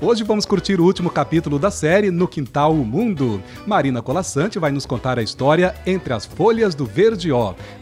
[0.00, 3.42] Hoje vamos curtir o último capítulo da série No Quintal o Mundo.
[3.66, 7.30] Marina Colassante vai nos contar a história Entre as Folhas do Verde.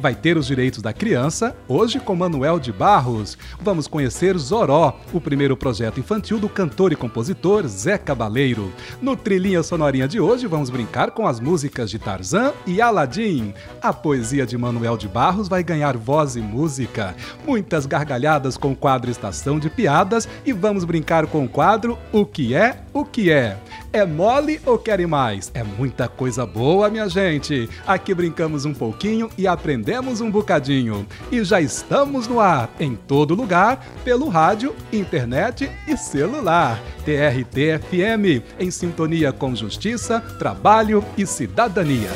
[0.00, 3.36] Vai ter os direitos da criança, hoje com Manuel de Barros.
[3.60, 8.72] Vamos conhecer Zoró, o primeiro projeto infantil do cantor e compositor Zé Cabaleiro.
[9.02, 13.52] No Trilhinha Sonorinha de hoje vamos brincar com as músicas de Tarzan e Aladim.
[13.82, 17.14] A poesia de Manuel de Barros vai ganhar voz e música.
[17.46, 22.24] Muitas gargalhadas com o quadro Estação de Piadas e vamos brincar com o quadro O
[22.24, 23.56] que é, o que é.
[23.92, 25.50] É mole ou querem mais?
[25.54, 27.68] É muita coisa boa, minha gente.
[27.86, 31.06] Aqui brincamos um pouquinho e aprendemos um bocadinho.
[31.32, 36.80] E já estamos no ar, em todo lugar, pelo rádio, internet e celular.
[37.04, 42.10] TRT FM, em sintonia com justiça, trabalho e cidadania.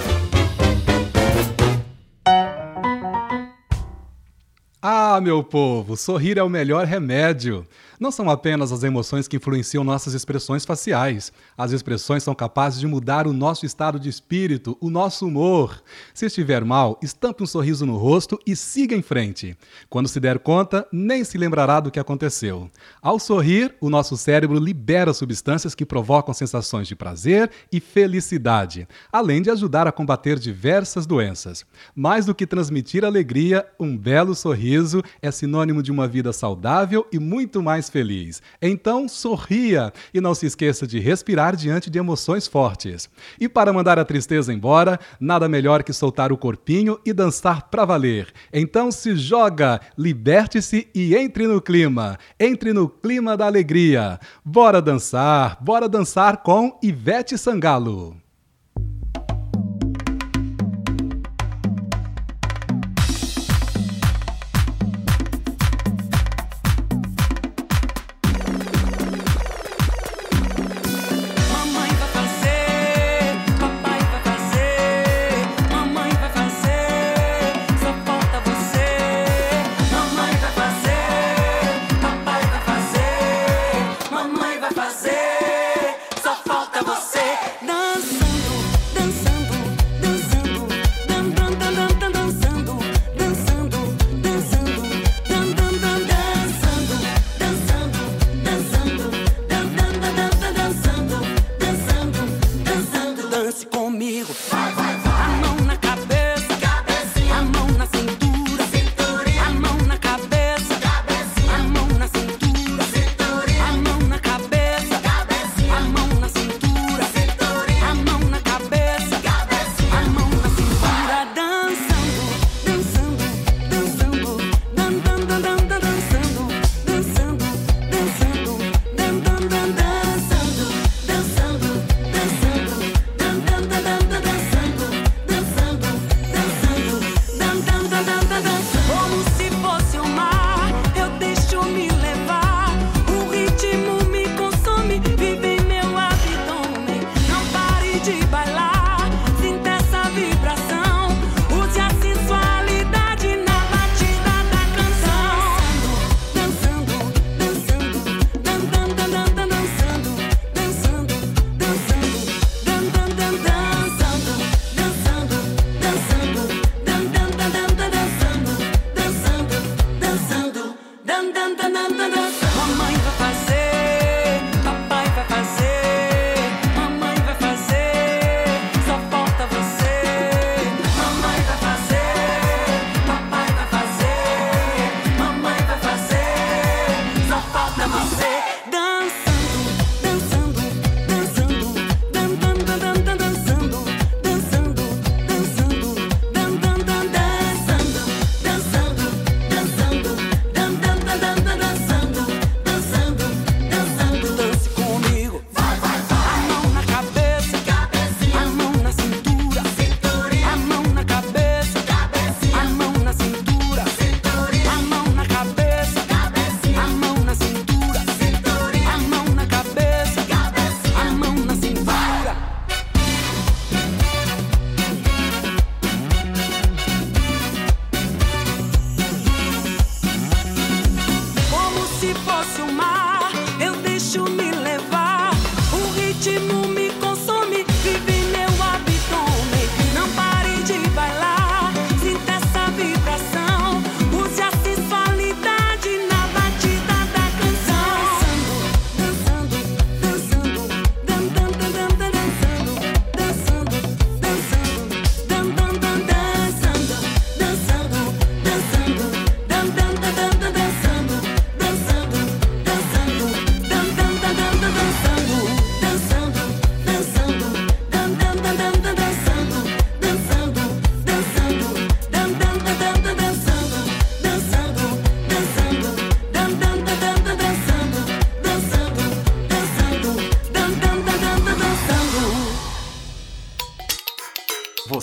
[4.83, 7.67] Ah, meu povo, sorrir é o melhor remédio.
[8.01, 11.31] Não são apenas as emoções que influenciam nossas expressões faciais.
[11.55, 15.83] As expressões são capazes de mudar o nosso estado de espírito, o nosso humor.
[16.15, 19.55] Se estiver mal, estampe um sorriso no rosto e siga em frente.
[19.91, 22.71] Quando se der conta, nem se lembrará do que aconteceu.
[23.03, 29.43] Ao sorrir, o nosso cérebro libera substâncias que provocam sensações de prazer e felicidade, além
[29.43, 31.67] de ajudar a combater diversas doenças.
[31.95, 37.19] Mais do que transmitir alegria, um belo sorriso é sinônimo de uma vida saudável e
[37.19, 38.41] muito mais feliz.
[38.63, 43.09] Então, sorria e não se esqueça de respirar diante de emoções fortes.
[43.39, 47.85] E para mandar a tristeza embora, nada melhor que soltar o corpinho e dançar pra
[47.85, 48.33] valer.
[48.53, 52.19] Então se joga, liberte-se e entre no clima.
[52.39, 54.19] Entre no clima da alegria.
[54.45, 58.17] Bora dançar, bora dançar com Ivete Sangalo.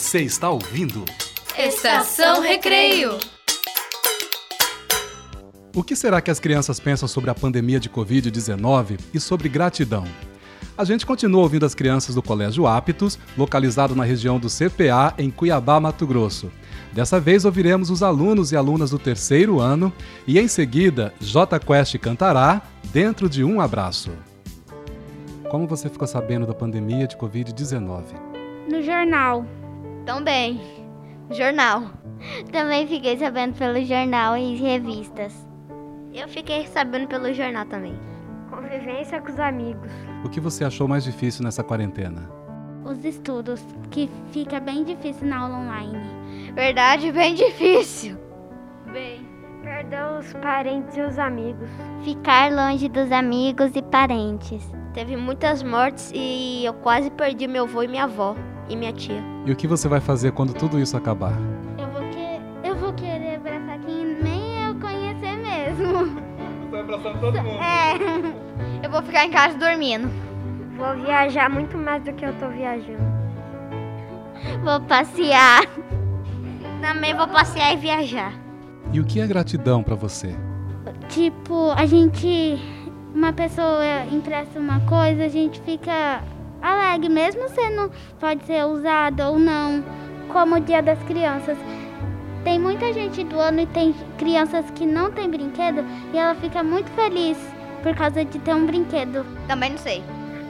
[0.07, 1.03] Você está ouvindo?
[1.57, 3.17] Estação Recreio.
[5.75, 10.05] O que será que as crianças pensam sobre a pandemia de Covid-19 e sobre gratidão?
[10.77, 15.29] A gente continua ouvindo as crianças do Colégio Aptos, localizado na região do CPA, em
[15.29, 16.49] Cuiabá, Mato Grosso.
[16.93, 19.91] Dessa vez ouviremos os alunos e alunas do terceiro ano
[20.25, 22.61] e, em seguida, J Quest cantará
[22.93, 24.11] Dentro de um Abraço.
[25.49, 28.03] Como você ficou sabendo da pandemia de Covid-19?
[28.69, 29.45] No jornal.
[30.07, 30.61] Também.
[31.31, 31.83] Jornal.
[32.49, 35.45] Também fiquei sabendo pelo jornal e revistas.
[36.13, 37.99] Eu fiquei sabendo pelo jornal também.
[38.49, 39.91] Convivência com os amigos.
[40.23, 42.31] O que você achou mais difícil nessa quarentena?
[42.85, 43.61] Os estudos,
[43.91, 45.99] que fica bem difícil na aula online.
[46.55, 48.17] Verdade, bem difícil.
[48.93, 49.27] Bem.
[49.61, 51.69] Perder os parentes e os amigos.
[52.05, 54.65] Ficar longe dos amigos e parentes.
[54.93, 58.35] Teve muitas mortes e eu quase perdi meu avô e minha avó
[58.69, 59.36] e minha tia.
[59.47, 61.31] E o que você vai fazer quando tudo isso acabar?
[61.77, 62.67] Eu vou, que...
[62.67, 66.19] eu vou querer abraçar quem nem eu conhecer mesmo.
[66.63, 67.63] Você vai abraçando todo mundo.
[67.63, 68.85] É.
[68.85, 70.09] Eu vou ficar em casa dormindo.
[70.75, 72.99] Vou viajar muito mais do que eu tô viajando.
[74.65, 75.61] Vou passear.
[76.81, 78.33] Também vou passear e viajar.
[78.91, 80.35] E o que é gratidão para você?
[81.07, 82.57] Tipo, a gente.
[83.15, 86.21] Uma pessoa empresta uma coisa, a gente fica
[86.61, 87.91] alegre, mesmo sendo.
[88.19, 89.83] Pode ser usado ou não.
[90.29, 91.57] Como o Dia das Crianças.
[92.43, 95.83] Tem muita gente doando e tem crianças que não tem brinquedo
[96.13, 97.37] e ela fica muito feliz
[97.83, 99.25] por causa de ter um brinquedo.
[99.47, 100.01] Também não sei.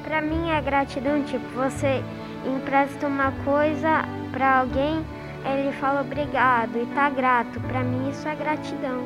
[0.04, 2.04] Pra mim é gratidão, tipo, você
[2.46, 5.04] empresta uma coisa pra alguém,
[5.44, 7.60] ele fala obrigado e tá grato.
[7.62, 9.04] Pra mim isso é gratidão.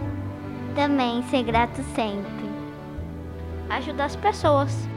[0.75, 2.51] Também ser grato sempre.
[3.69, 4.90] Ajudar as pessoas.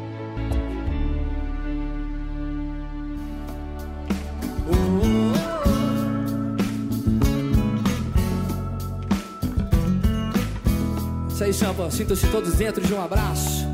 [11.35, 11.91] Isso aí, Champa.
[11.91, 13.67] Sintam-se todos dentro de um abraço.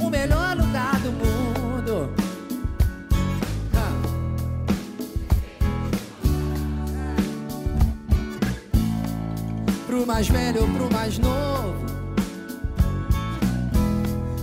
[0.00, 2.12] O melhor lugar do mundo.
[3.72, 3.92] Ah.
[9.86, 11.76] Pro mais velho ou pro mais novo.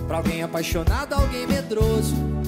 [0.07, 2.38] Pra alguém apaixonado, alguém medroso.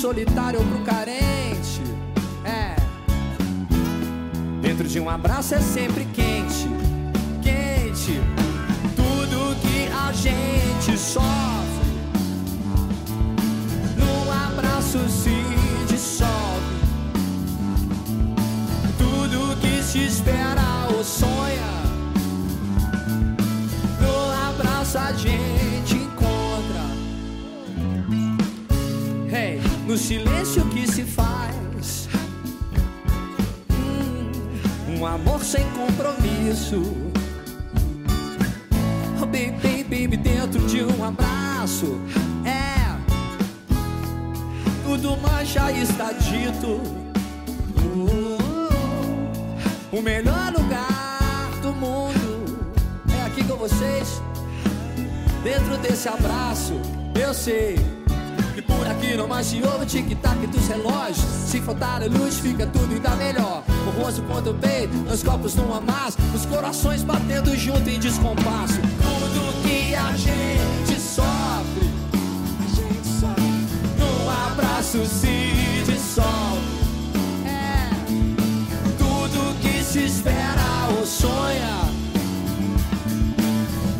[0.00, 1.82] Solitário ou pro carente.
[2.42, 2.74] É.
[4.62, 6.66] Dentro de um abraço é sempre quente.
[7.42, 8.18] Quente.
[8.96, 11.90] Tudo que a gente sofre.
[13.98, 15.36] Num abraço se
[15.86, 16.80] dissolve.
[18.96, 21.72] Tudo que se espera ou sonha.
[24.00, 25.59] No abraço a gente
[29.90, 32.08] no silêncio que se faz.
[33.72, 34.30] Hum,
[34.96, 36.80] um amor sem compromisso.
[39.20, 42.00] Oh, baby, baby, dentro de um abraço.
[42.44, 42.94] É,
[44.84, 46.80] tudo mais já está dito.
[47.76, 48.38] Uh,
[49.90, 52.70] o melhor lugar do mundo
[53.12, 54.22] é aqui com vocês.
[55.42, 56.74] Dentro desse abraço,
[57.20, 57.89] eu sei
[58.94, 61.18] que não mais se ouve o tic-tac dos relógios.
[61.18, 63.62] Se faltar a luz, fica tudo ainda melhor.
[63.86, 68.80] O rosto contra o peito, os copos num amasso, os corações batendo junto em descompasso.
[69.02, 71.90] Tudo que a gente sofre,
[72.58, 73.42] a gente sofre.
[73.98, 76.60] Num abraço se dissolve.
[77.46, 77.90] É
[78.98, 81.80] tudo que se espera ou sonha.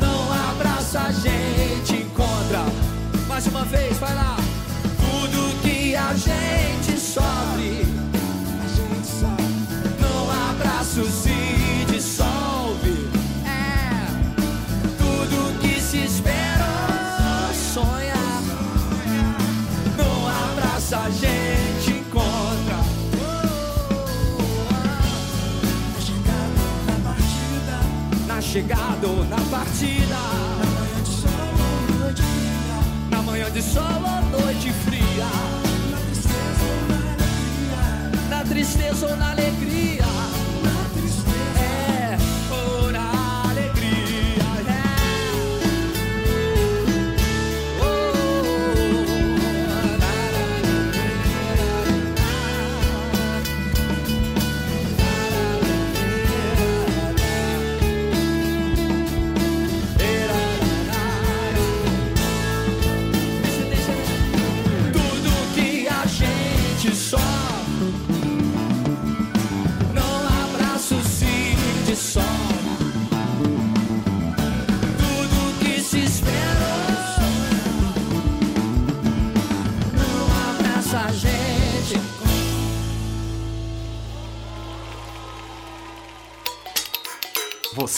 [0.01, 2.65] Não abraça a gente encontra.
[3.29, 4.40] Mais uma vez, vai lá.
[6.17, 6.90] Gente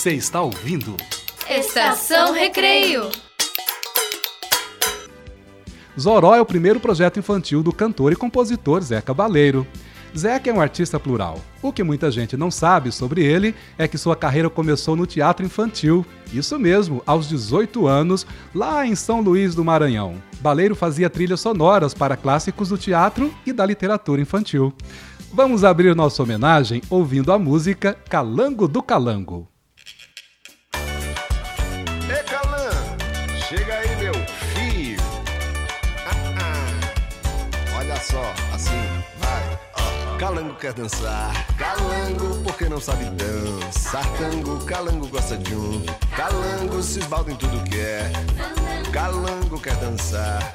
[0.03, 0.97] Você está ouvindo?
[1.49, 3.09] Estação Recreio.
[5.97, 9.65] Zoró é o primeiro projeto infantil do cantor e compositor Zé Cabaleiro.
[10.19, 11.39] Zeca é um artista plural.
[11.63, 15.47] O que muita gente não sabe sobre ele é que sua carreira começou no teatro
[15.47, 16.05] infantil.
[16.33, 20.21] Isso mesmo, aos 18 anos, lá em São Luís do Maranhão.
[20.41, 24.75] Baleiro fazia trilhas sonoras para clássicos do teatro e da literatura infantil.
[25.33, 29.52] Vamos abrir nossa homenagem ouvindo a música Calango do Calango.
[38.03, 39.73] Só, assim, vai.
[40.19, 44.05] Calango quer dançar, calango porque não sabe dançar.
[44.19, 45.85] Tango, calango gosta de um.
[46.17, 48.11] Calango se esbalda em tudo que é.
[48.93, 50.53] Calango quer dançar,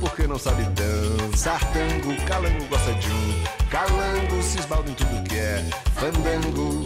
[0.00, 1.60] porque não sabe dançar.
[1.72, 3.44] Tango, calango gosta de um.
[3.70, 5.64] Calango se esbalda em tudo que é.
[5.94, 6.82] Fandango,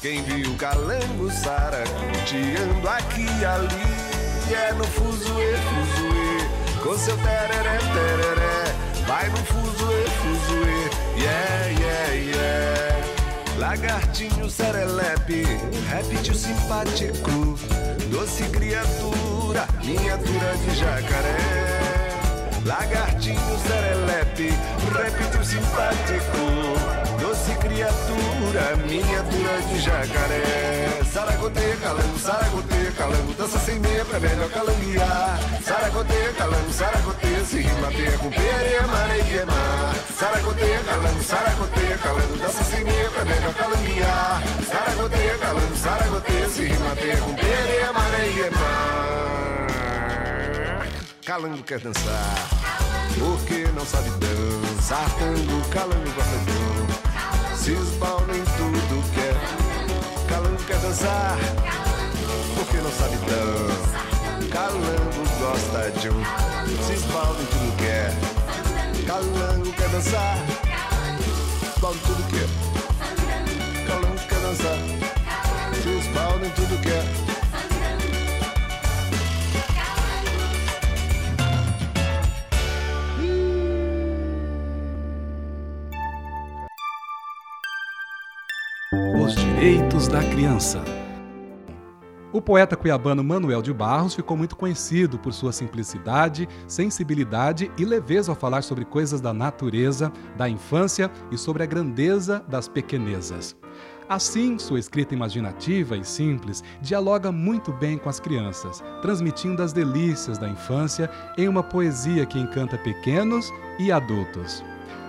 [0.00, 8.75] quem viu calango saracoteando aqui e ali É no fuzuê, fuzuê Com seu tereré, tereré
[9.06, 13.58] Vai no fuzuê, fuzuê Yeah, yeah, yeah.
[13.58, 15.44] Lagartinho serelepe
[15.88, 17.58] Réptil simpático
[18.10, 21.86] Doce criatura Miniatura de jacaré.
[22.66, 24.50] Lagartinho serelepe,
[24.92, 26.95] réptil simpático,
[27.46, 31.00] doce criatura, miniatura de jacaré.
[31.12, 35.38] Saragoteia, calango, saragoteia, calango, dança sem meia pra melhor calanguear.
[35.64, 39.94] Saragoteia, calango, saragoteia, se rimateia com pereia, mareia, mar.
[40.18, 44.42] Saragoteia, calango, saragoteia, calango, dança sem meia pra melhor calanguear.
[44.68, 48.86] Saragoteia, calango, saragoteia, se rimateia com pereia, mareia, mar.
[51.24, 52.48] Calango quer dançar,
[53.18, 55.10] porque não sabe dançar.
[55.18, 56.65] Tango, calango gosta de um,
[57.66, 59.34] se esbalda em tudo que é.
[60.28, 61.36] Calango quer dançar,
[62.54, 64.06] porque não sabe dançar.
[64.52, 66.24] Calango gosta de um,
[66.84, 68.12] se esbalda em tudo que é.
[69.04, 70.38] Calango quer dançar,
[71.74, 73.86] esbalda em tudo que é.
[73.88, 74.78] Calango quer dançar,
[75.82, 77.25] se esbalda em tudo que é.
[89.26, 90.84] Os direitos da criança.
[92.32, 98.30] O poeta cuiabano Manuel de Barros ficou muito conhecido por sua simplicidade, sensibilidade e leveza
[98.30, 103.56] ao falar sobre coisas da natureza, da infância e sobre a grandeza das pequenezas.
[104.08, 110.38] Assim, sua escrita imaginativa e simples dialoga muito bem com as crianças, transmitindo as delícias
[110.38, 114.62] da infância em uma poesia que encanta pequenos e adultos.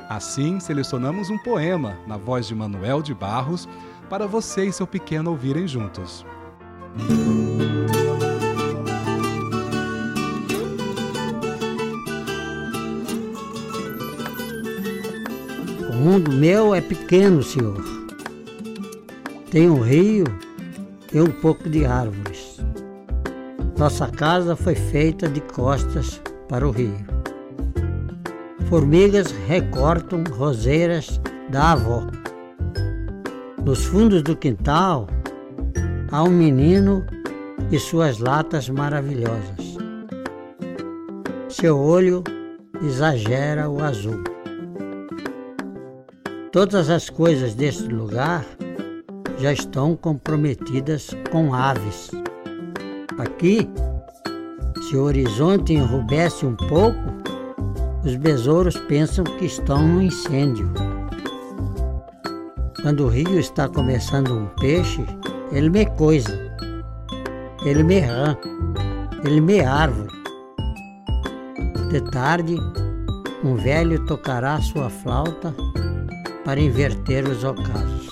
[0.09, 3.67] Assim, selecionamos um poema na voz de Manuel de Barros
[4.09, 6.25] para você e seu pequeno ouvirem juntos.
[15.89, 17.83] O mundo meu é pequeno, senhor.
[19.51, 20.25] Tem um rio
[21.13, 22.57] e um pouco de árvores.
[23.77, 26.97] Nossa casa foi feita de costas para o rio.
[28.69, 32.07] Formigas recortam roseiras da avó.
[33.67, 35.07] Nos fundos do quintal
[36.09, 37.05] há um menino
[37.69, 39.75] e suas latas maravilhosas.
[41.49, 42.23] Seu olho
[42.81, 44.23] exagera o azul.
[46.53, 48.45] Todas as coisas deste lugar
[49.37, 52.09] já estão comprometidas com aves.
[53.17, 53.69] Aqui,
[54.87, 57.03] se o horizonte enrubesce um pouco,
[58.05, 60.71] os besouros pensam que estão no incêndio.
[62.81, 65.03] Quando o rio está começando um peixe,
[65.51, 66.37] ele me coisa,
[67.65, 68.37] ele me rã,
[69.25, 70.15] ele me árvore.
[71.89, 72.55] De tarde,
[73.43, 75.53] um velho tocará sua flauta
[76.45, 78.11] para inverter os ocasos.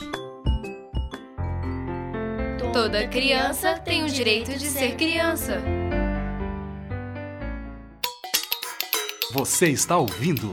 [2.74, 5.62] Toda criança tem o direito de ser criança.
[9.32, 10.52] Você está ouvindo?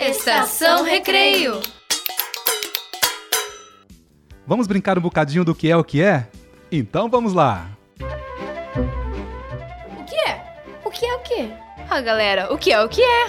[0.00, 1.60] Estação Recreio.
[4.50, 6.26] Vamos brincar um bocadinho do que é o que é?
[6.72, 7.68] Então vamos lá!
[9.96, 10.44] O que é?
[10.84, 11.52] O que é o que?
[11.88, 13.26] Ah, galera, o que é o que é?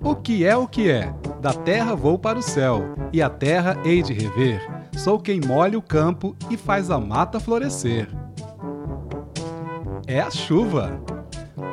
[0.00, 1.12] O que é o que é?
[1.40, 4.64] Da terra vou para o céu, e a terra hei de rever.
[4.96, 8.08] Sou quem molha o campo e faz a mata florescer.
[10.06, 11.02] É a chuva.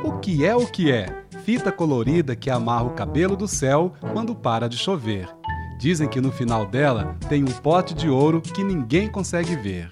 [0.03, 1.05] O que é o que é?
[1.43, 5.34] Fita colorida que amarra o cabelo do céu quando para de chover.
[5.85, 9.87] Dizem que no final dela tem um pote de ouro que ninguém consegue ver.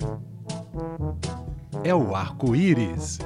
[1.84, 3.19] É o arco-íris.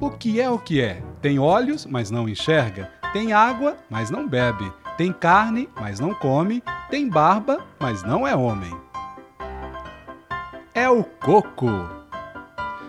[0.00, 1.02] O que é o que é?
[1.20, 2.90] Tem olhos, mas não enxerga.
[3.12, 4.72] Tem água, mas não bebe.
[4.96, 6.62] Tem carne, mas não come.
[6.88, 8.74] Tem barba, mas não é homem.
[10.72, 11.68] É o coco.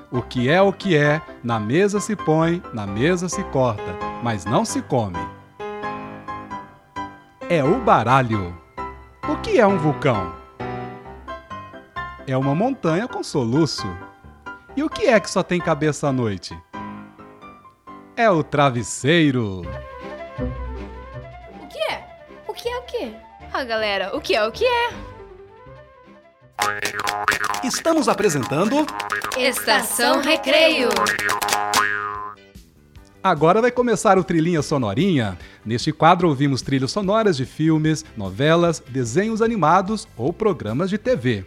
[0.10, 3.94] O que é o que é, na mesa se põe, na mesa se corta,
[4.24, 5.20] mas não se come.
[7.50, 8.61] É o baralho.
[9.28, 10.34] O que é um vulcão?
[12.28, 13.86] É uma montanha com soluço.
[14.76, 16.58] E o que é que só tem cabeça à noite?
[18.16, 19.62] É o travesseiro.
[21.62, 22.08] O que é?
[22.48, 23.16] O que é o que?
[23.54, 24.90] Ah, galera, o que é o que é?
[27.64, 28.86] Estamos apresentando.
[29.38, 30.90] Estação Recreio.
[33.24, 35.38] Agora vai começar o Trilhinha Sonorinha.
[35.64, 41.46] Neste quadro ouvimos trilhas sonoras de filmes, novelas, desenhos animados ou programas de TV.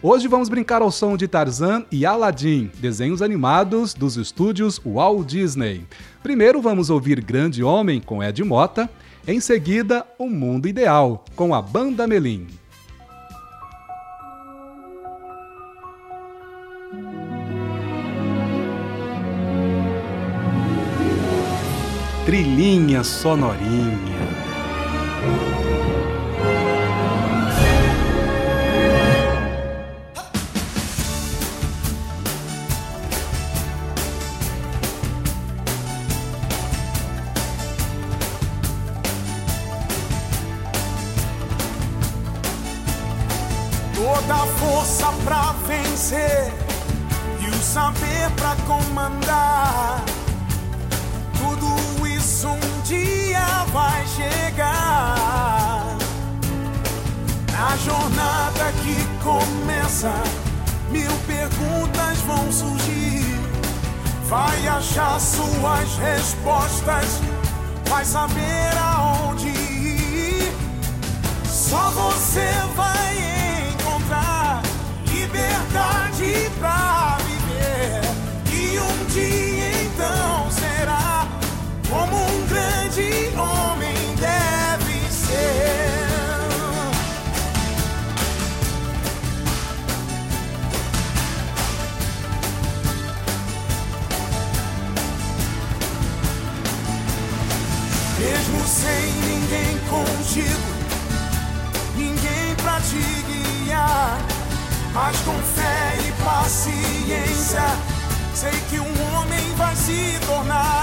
[0.00, 5.84] Hoje vamos brincar ao som de Tarzan e Aladdin, desenhos animados dos estúdios Walt Disney.
[6.22, 8.88] Primeiro vamos ouvir Grande Homem com Ed Mota,
[9.26, 12.46] em seguida O Mundo Ideal com a Banda Melim.
[22.28, 24.28] Trilhinha sonorinha.
[43.94, 46.52] Toda a força pra vencer
[47.40, 50.07] e o saber pra comandar.
[53.72, 55.96] Vai chegar.
[57.52, 60.12] Na jornada que começa,
[60.90, 63.24] mil perguntas vão surgir.
[64.28, 67.20] Vai achar suas respostas,
[67.88, 70.52] vai saber aonde ir.
[71.46, 74.62] Só você vai encontrar
[75.06, 78.02] liberdade pra viver.
[78.52, 81.26] E um dia então será
[81.88, 82.27] como
[82.98, 85.78] grande homem deve ser.
[98.18, 100.78] Mesmo sem ninguém contigo
[101.96, 104.18] ninguém pra te guiar.
[104.92, 107.62] Mas com fé e paciência,
[108.34, 110.77] sei que um homem vai se tornar.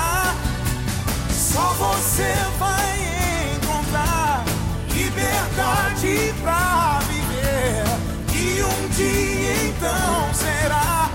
[1.56, 4.44] Só você vai encontrar
[4.90, 7.86] liberdade pra viver.
[8.34, 11.10] E um dia então será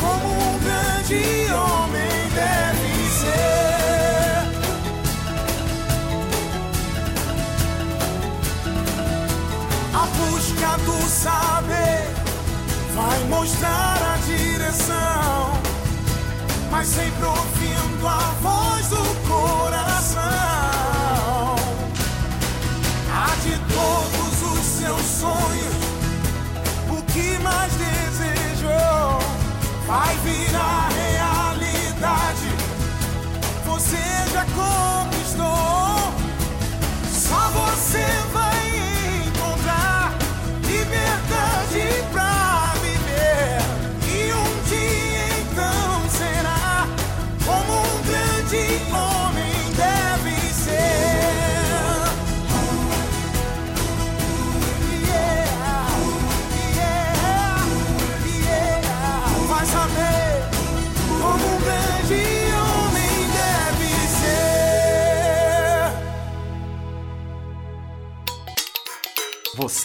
[0.00, 4.42] como um grande homem deve ser.
[9.94, 12.10] A busca do saber
[12.92, 15.52] vai mostrar a direção,
[16.72, 18.75] mas sempre ouvindo a voz
[29.86, 30.55] vai virar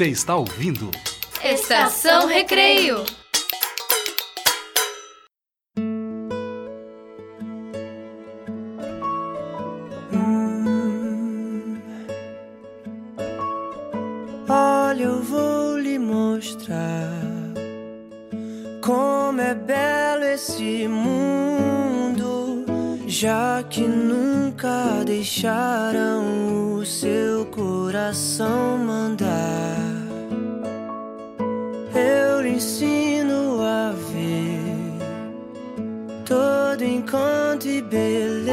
[0.01, 0.89] Você está ouvindo?
[1.43, 3.05] Estação Recreio.
[14.49, 17.11] Olha, eu vou lhe mostrar
[18.81, 22.65] como é belo esse mundo.
[23.05, 29.20] já que nunca deixaram o seu coração mandar.
[32.61, 34.61] Ensino a ver
[36.23, 38.51] todo encanto e beleza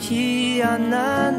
[0.00, 1.30] que há na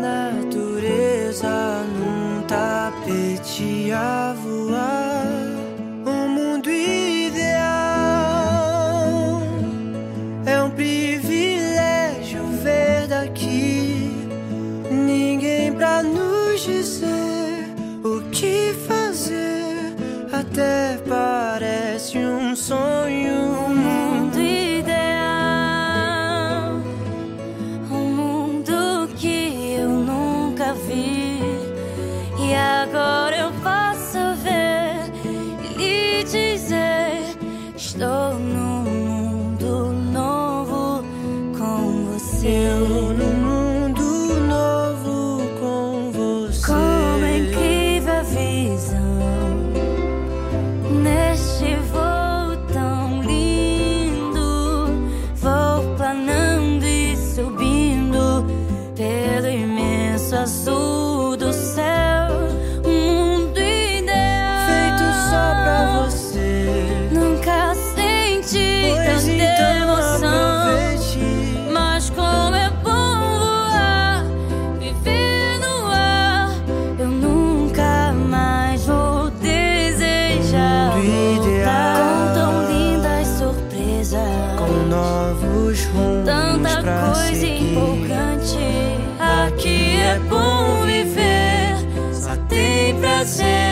[93.25, 93.62] tem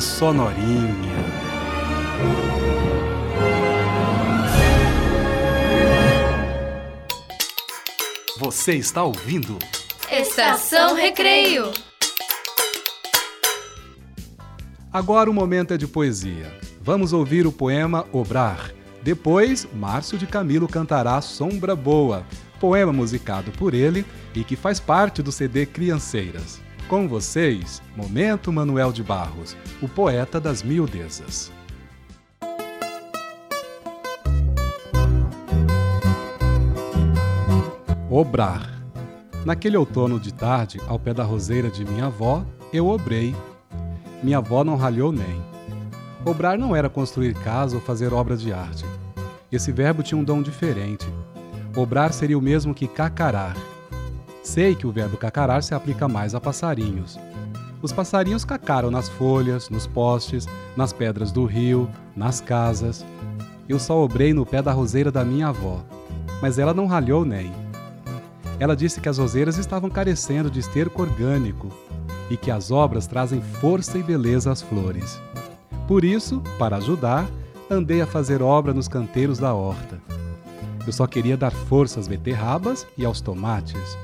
[0.00, 0.90] Sonorinha.
[8.38, 9.58] Você está ouvindo?
[10.10, 11.70] Estação Recreio.
[14.90, 16.50] Agora o momento é de poesia.
[16.80, 18.72] Vamos ouvir o poema Obrar.
[19.02, 22.24] Depois, Márcio de Camilo cantará Sombra Boa,
[22.58, 26.69] poema musicado por ele e que faz parte do CD Crianceiras.
[26.90, 31.52] Com vocês, Momento Manuel de Barros, o poeta das miudezas.
[38.10, 38.82] Obrar.
[39.44, 43.36] Naquele outono de tarde, ao pé da roseira de minha avó, eu obrei.
[44.20, 45.40] Minha avó não ralhou nem.
[46.24, 48.84] Obrar não era construir casa ou fazer obras de arte.
[49.52, 51.06] Esse verbo tinha um dom diferente.
[51.76, 53.54] Obrar seria o mesmo que cacarar.
[54.42, 57.18] Sei que o verbo cacarar se aplica mais a passarinhos.
[57.82, 63.04] Os passarinhos cacaram nas folhas, nos postes, nas pedras do rio, nas casas.
[63.68, 65.84] Eu só obrei no pé da roseira da minha avó,
[66.40, 67.52] mas ela não ralhou nem.
[68.58, 71.68] Ela disse que as roseiras estavam carecendo de esterco orgânico
[72.30, 75.20] e que as obras trazem força e beleza às flores.
[75.86, 77.28] Por isso, para ajudar,
[77.70, 80.00] andei a fazer obra nos canteiros da horta.
[80.86, 83.96] Eu só queria dar força às beterrabas e aos tomates.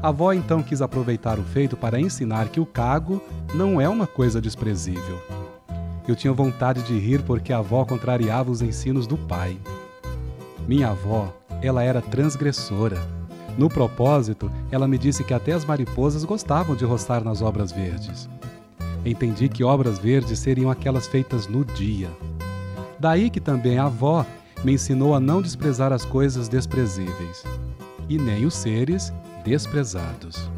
[0.00, 3.20] A avó então quis aproveitar o feito para ensinar que o cago
[3.52, 5.20] não é uma coisa desprezível.
[6.06, 9.58] Eu tinha vontade de rir porque a avó contrariava os ensinos do pai.
[10.68, 12.96] Minha avó, ela era transgressora.
[13.58, 18.28] No propósito, ela me disse que até as mariposas gostavam de roçar nas obras verdes.
[19.04, 22.08] Entendi que obras verdes seriam aquelas feitas no dia.
[23.00, 24.24] Daí que também a avó
[24.62, 27.42] me ensinou a não desprezar as coisas desprezíveis
[28.08, 29.12] e nem os seres
[29.44, 30.50] desprezados.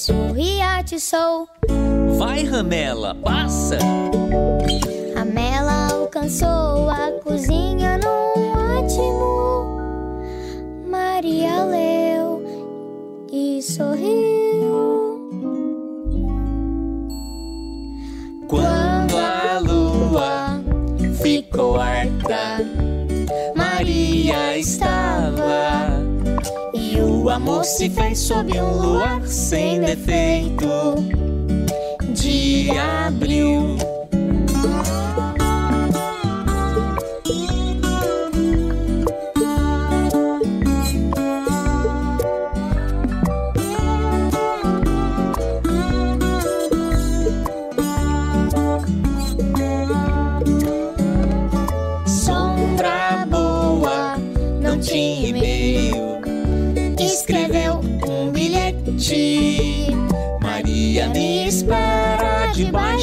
[0.00, 1.48] Do cachorro e atiçou.
[2.18, 3.78] Vai, Ramela, passa!
[27.30, 30.96] O amor se fez sob um luar sem defeito
[32.12, 32.70] de
[33.06, 33.89] abril.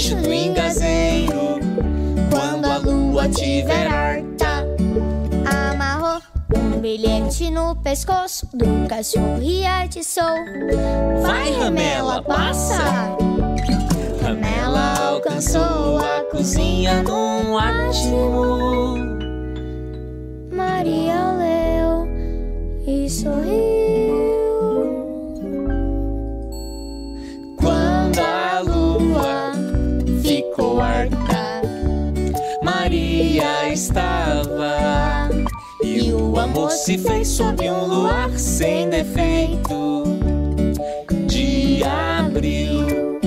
[0.07, 1.59] Debaixo do engazeiro.
[2.29, 4.65] Quando a lua tiver harta,
[5.45, 6.21] Amarrou
[6.55, 10.23] um bilhete no pescoço do cachorro e atiçou.
[11.21, 13.17] Vai, Ramela, passa!
[14.21, 18.95] Ramela alcançou a cozinha num átimo.
[20.51, 22.07] Maria leu
[22.85, 24.36] e sorriu.
[33.97, 35.29] Estava.
[35.83, 40.03] E o amor se fez sob um luar sem defeito
[41.25, 43.19] de abril.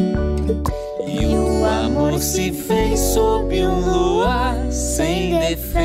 [1.07, 5.81] E o amor se fez sob um luar sem defeito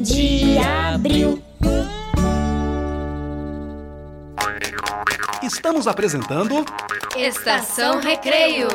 [0.00, 1.42] de abril.
[5.42, 6.64] Estamos apresentando.
[7.16, 8.68] Estação Recreio.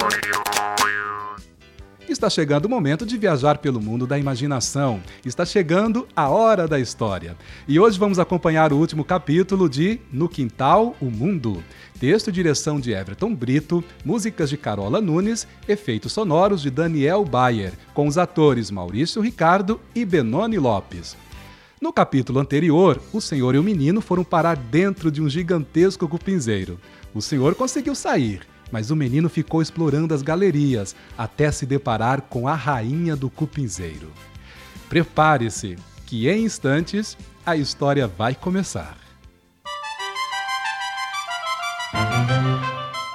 [2.13, 5.01] Está chegando o momento de viajar pelo mundo da imaginação.
[5.25, 7.35] Está chegando a hora da história.
[7.67, 11.63] E hoje vamos acompanhar o último capítulo de No Quintal, o Mundo.
[11.99, 17.73] Texto e direção de Everton Brito, músicas de Carola Nunes, efeitos sonoros de Daniel Bayer,
[17.95, 21.17] com os atores Maurício Ricardo e Benoni Lopes.
[21.81, 26.79] No capítulo anterior, o senhor e o menino foram parar dentro de um gigantesco cupinzeiro.
[27.11, 32.47] O senhor conseguiu sair, mas o menino ficou explorando as galerias até se deparar com
[32.47, 34.11] a rainha do cupinzeiro.
[34.89, 38.97] Prepare-se, que em instantes a história vai começar.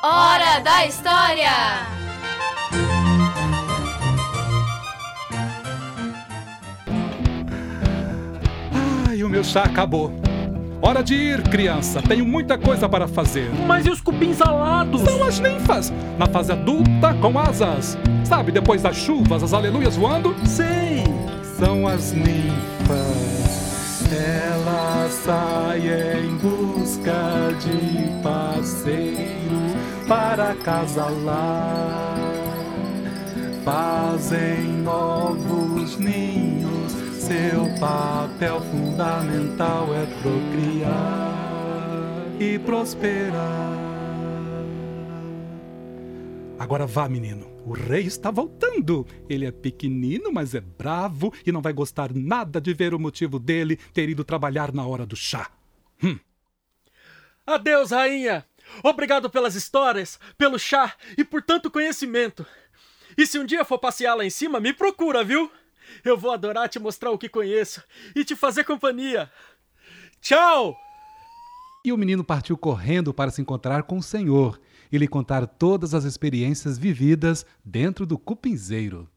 [0.03, 1.51] Hora da História!
[9.09, 10.28] Ai, o meu chá acabou.
[10.88, 12.01] Hora de ir, criança.
[12.01, 13.51] Tenho muita coisa para fazer.
[13.66, 15.03] Mas e os cupins alados?
[15.03, 17.98] São as ninfas, na fase adulta com asas.
[18.24, 20.35] Sabe, depois das chuvas, as aleluias voando?
[20.46, 21.05] Sei.
[21.59, 24.09] São as ninfas.
[24.11, 29.59] Elas saem em busca de parceiro
[30.09, 32.16] para acasalar.
[33.62, 36.58] Fazem novos ninhos,
[37.29, 41.37] seu papel fundamental é procriar
[42.41, 43.77] e prosperar.
[46.59, 47.47] Agora vá, menino.
[47.67, 49.07] O rei está voltando.
[49.29, 53.38] Ele é pequenino, mas é bravo e não vai gostar nada de ver o motivo
[53.38, 55.51] dele ter ido trabalhar na hora do chá.
[56.03, 56.19] Hum.
[57.47, 58.47] Adeus, rainha.
[58.83, 62.47] Obrigado pelas histórias, pelo chá e por tanto conhecimento.
[63.19, 65.51] E se um dia for passear lá em cima, me procura, viu?
[66.05, 67.83] Eu vou adorar te mostrar o que conheço
[68.14, 69.31] e te fazer companhia.
[70.20, 70.77] Tchau!
[71.85, 75.94] E o menino partiu correndo para se encontrar com o senhor e lhe contar todas
[75.94, 79.09] as experiências vividas dentro do cupinzeiro.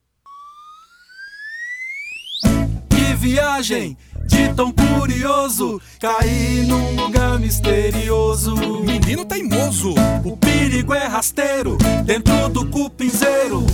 [2.89, 8.55] Que viagem de tão curioso, caí num lugar misterioso.
[8.84, 13.65] Menino teimoso, o perigo é rasteiro, dentro do cupinzeiro.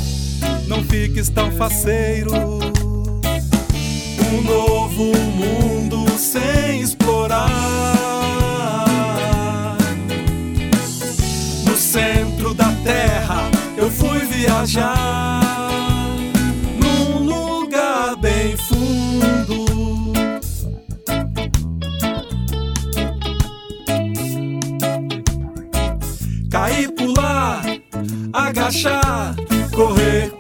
[0.68, 2.32] Não fiques tão faceiro.
[4.30, 7.48] Um novo mundo sem explorar.
[11.66, 15.42] No centro da terra eu fui viajar.
[16.82, 19.66] Num lugar bem fundo.
[26.52, 27.62] Cair, pular,
[28.34, 29.36] agachar,
[29.74, 30.37] correr, correr,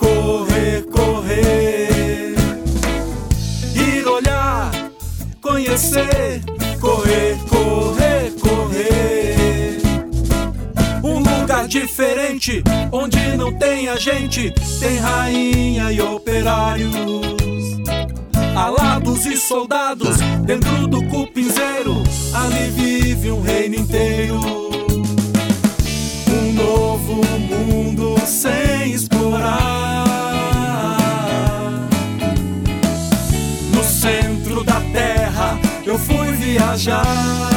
[11.98, 12.64] diferente.
[12.92, 16.94] Onde não tem a gente, tem rainha e operários.
[18.56, 24.40] Alados e soldados dentro do cupinzeiro, ali vive um reino inteiro.
[26.30, 30.06] Um novo mundo sem explorar.
[33.74, 37.57] No centro da terra eu fui viajar.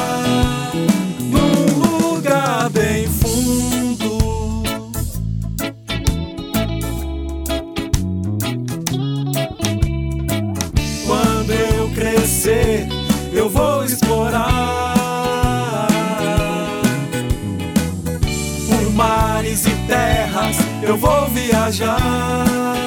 [20.90, 22.79] Eu vou viajar.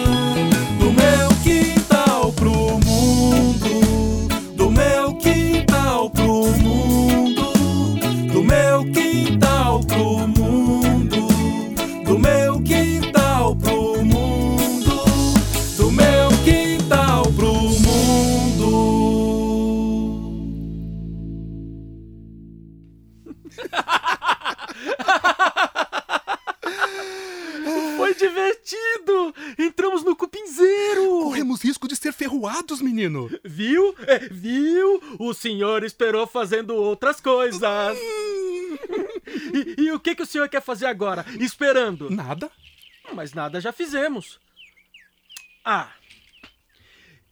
[40.54, 41.26] Quer fazer agora?
[41.40, 42.12] Esperando?
[42.12, 42.52] Nada.
[43.14, 44.40] Mas nada já fizemos.
[45.66, 45.92] Ah!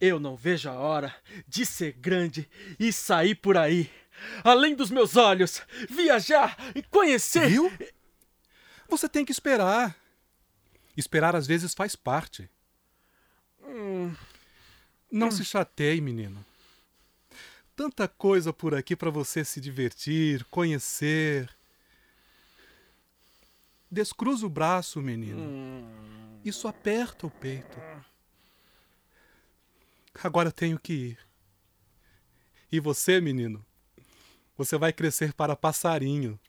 [0.00, 1.14] Eu não vejo a hora
[1.46, 2.48] de ser grande
[2.80, 3.88] e sair por aí.
[4.42, 7.48] Além dos meus olhos, viajar e conhecer.
[7.48, 7.72] Viu?
[8.88, 9.96] Você tem que esperar.
[10.96, 12.50] Esperar às vezes faz parte.
[13.64, 14.12] Hum,
[15.10, 16.44] Não se chateie, menino.
[17.76, 21.48] Tanta coisa por aqui para você se divertir, conhecer.
[23.92, 25.86] Descruza o braço, menino.
[26.42, 27.78] Isso aperta o peito.
[30.24, 31.18] Agora tenho que ir.
[32.72, 33.62] E você, menino?
[34.56, 36.40] Você vai crescer para passarinho.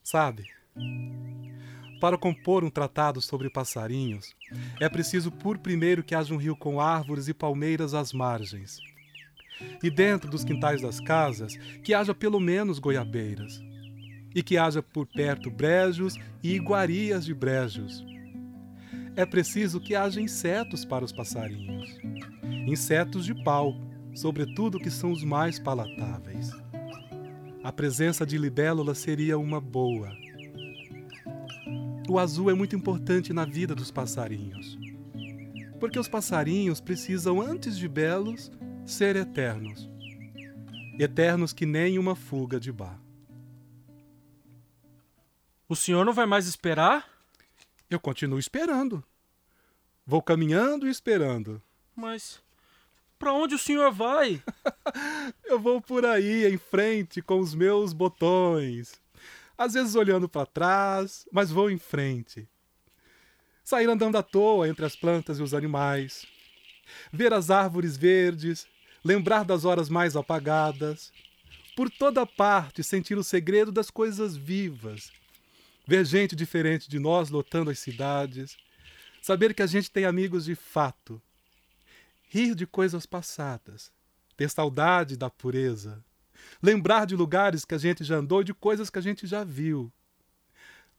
[0.00, 0.48] Sabe?
[2.00, 4.32] Para compor um tratado sobre passarinhos,
[4.78, 8.78] é preciso por primeiro que haja um rio com árvores e palmeiras às margens.
[9.82, 13.60] E dentro dos quintais das casas, que haja pelo menos goiabeiras.
[14.36, 18.04] E que haja por perto brejos e iguarias de brejos.
[19.16, 21.98] É preciso que haja insetos para os passarinhos.
[22.66, 23.74] Insetos de pau,
[24.14, 26.50] sobretudo que são os mais palatáveis.
[27.64, 30.14] A presença de libélulas seria uma boa.
[32.06, 34.78] O azul é muito importante na vida dos passarinhos.
[35.80, 38.52] Porque os passarinhos precisam, antes de belos,
[38.84, 39.90] ser eternos.
[40.98, 43.05] Eternos que nem uma fuga de bar.
[45.68, 47.08] O senhor não vai mais esperar?
[47.90, 49.02] Eu continuo esperando.
[50.06, 51.60] Vou caminhando e esperando.
[51.94, 52.40] Mas
[53.18, 54.42] para onde o senhor vai?
[55.44, 59.00] Eu vou por aí, em frente, com os meus botões.
[59.56, 62.46] Às vezes olhando para trás, mas vou em frente.
[63.64, 66.26] Sair andando à toa entre as plantas e os animais.
[67.12, 68.68] Ver as árvores verdes,
[69.02, 71.12] lembrar das horas mais apagadas.
[71.74, 75.10] Por toda parte sentir o segredo das coisas vivas.
[75.86, 78.56] Ver gente diferente de nós lotando as cidades.
[79.22, 81.22] Saber que a gente tem amigos de fato.
[82.28, 83.92] Rir de coisas passadas.
[84.36, 86.04] Ter saudade da pureza.
[86.60, 89.44] Lembrar de lugares que a gente já andou e de coisas que a gente já
[89.44, 89.92] viu.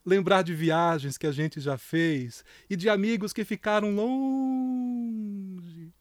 [0.05, 5.93] Lembrar de viagens que a gente já fez e de amigos que ficaram longe.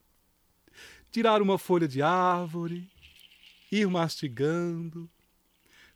[1.11, 2.89] Tirar uma folha de árvore,
[3.69, 5.09] ir mastigando,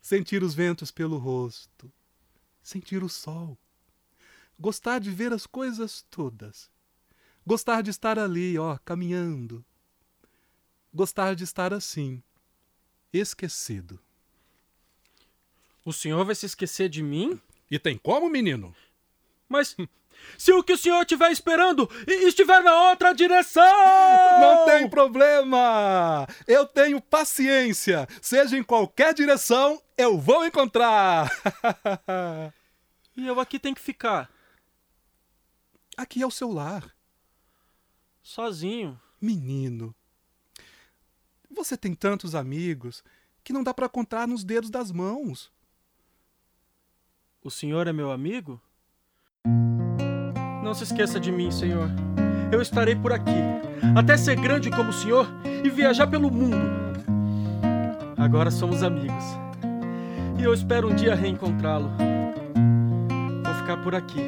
[0.01, 1.89] sentir os ventos pelo rosto,
[2.61, 3.57] sentir o sol,
[4.59, 6.69] gostar de ver as coisas todas,
[7.45, 9.65] gostar de estar ali, ó, caminhando,
[10.93, 12.21] gostar de estar assim,
[13.11, 13.99] esquecido.
[15.83, 17.41] O senhor vai se esquecer de mim?
[17.69, 18.75] E tem como, menino?
[19.49, 19.75] Mas
[20.37, 23.63] se o que o senhor estiver esperando estiver na outra direção!
[24.39, 26.27] Não tem problema!
[26.47, 28.07] Eu tenho paciência!
[28.21, 31.31] Seja em qualquer direção, eu vou encontrar!
[33.15, 34.29] e eu aqui tenho que ficar?
[35.97, 36.95] Aqui é o seu lar.
[38.23, 38.99] Sozinho.
[39.19, 39.93] Menino,
[41.49, 43.03] você tem tantos amigos
[43.43, 45.51] que não dá para contar nos dedos das mãos.
[47.43, 48.61] O senhor é meu amigo?
[50.71, 51.89] Não se esqueça de mim, senhor.
[52.49, 53.35] Eu estarei por aqui,
[53.93, 56.65] até ser grande como o senhor e viajar pelo mundo.
[58.17, 59.37] Agora somos amigos.
[60.39, 61.91] E eu espero um dia reencontrá-lo.
[63.59, 64.23] ficar por aqui.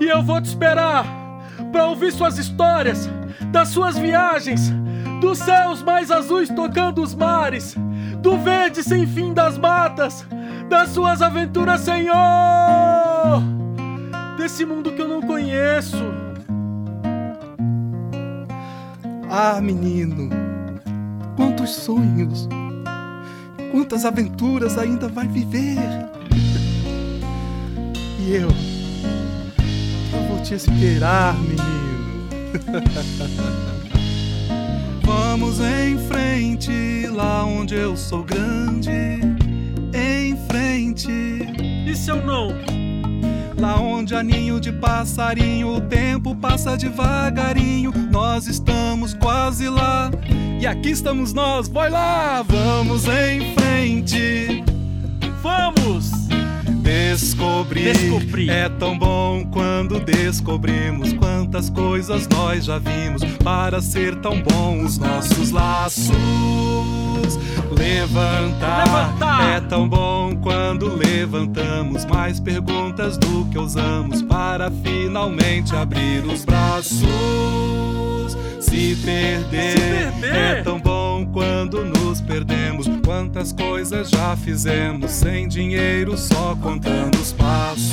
[0.00, 1.06] E eu vou te esperar
[1.70, 3.08] para ouvir suas histórias,
[3.52, 4.72] das suas viagens,
[5.20, 7.76] dos céus mais azuis tocando os mares,
[8.18, 10.26] do verde sem fim das matas,
[10.68, 12.83] das suas aventuras, Senhor!
[14.44, 16.04] Desse mundo que eu não conheço.
[19.30, 20.28] Ah, menino,
[21.34, 22.46] quantos sonhos,
[23.72, 25.78] quantas aventuras ainda vai viver.
[28.20, 28.50] E eu,
[30.12, 32.28] eu vou te esperar, menino.
[35.04, 38.90] Vamos em frente, lá onde eu sou grande.
[39.94, 41.10] Em frente.
[41.86, 42.83] E se eu não?
[43.64, 47.90] Lá onde há ninho de passarinho, o tempo passa devagarinho.
[48.10, 50.10] Nós estamos quase lá.
[50.60, 52.42] E aqui estamos nós, vai lá!
[52.42, 54.62] Vamos em frente.
[55.42, 56.10] Vamos!
[56.82, 58.50] Descobrir, Descobrir.
[58.50, 64.98] é tão bom quando descobrimos quantas coisas nós já vimos para ser tão bons os
[64.98, 66.10] nossos laços.
[67.70, 69.56] Levantar, Levantar.
[69.56, 77.04] é tão bom quando levantamos mais perguntas do que usamos para finalmente abrir os braços.
[78.60, 80.34] Se perder, Se perder.
[80.34, 82.86] é tão bom quando nos perdemos.
[83.04, 87.92] Quantas coisas já fizemos sem dinheiro, só contando os passos.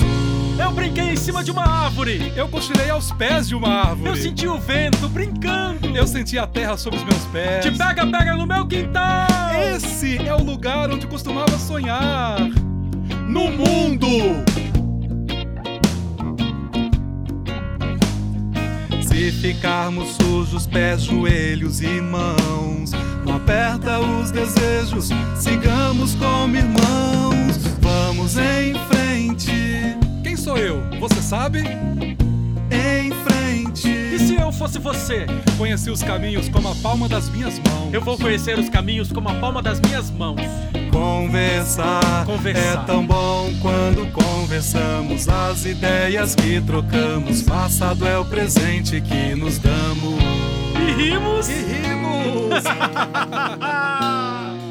[0.58, 2.32] Eu brinquei em cima de uma árvore!
[2.36, 4.10] Eu cochilei aos pés de uma árvore.
[4.10, 5.96] Eu senti o vento brincando!
[5.96, 7.64] Eu senti a terra sob os meus pés.
[7.66, 9.28] Te pega, pega no meu quintal!
[9.76, 12.38] Esse é o lugar onde costumava sonhar.
[13.32, 14.44] No mundo!
[19.02, 22.92] Se ficarmos sujos, pés, joelhos e mãos,
[23.26, 27.56] não aperta os desejos, sigamos como irmãos.
[27.80, 29.96] Vamos em frente.
[30.24, 30.84] Quem sou eu?
[31.00, 31.60] Você sabe?
[32.70, 33.88] Em frente.
[33.88, 35.26] E se eu fosse você?
[35.58, 37.94] Conheci os caminhos como a palma das minhas mãos.
[37.94, 40.42] Eu vou conhecer os caminhos como a palma das minhas mãos.
[40.92, 42.84] Conversar, Conversar.
[42.84, 47.42] é tão bom quando conversamos as ideias que trocamos.
[47.42, 50.20] Passado é o presente que nos damos.
[50.76, 51.50] E rimos?
[51.50, 52.64] E rimos.